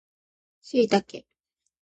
[0.63, 1.27] シイタケ